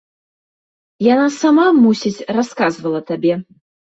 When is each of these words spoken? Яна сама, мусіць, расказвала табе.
Яна 1.13 1.27
сама, 1.41 1.67
мусіць, 1.83 2.25
расказвала 2.39 3.01
табе. 3.13 3.33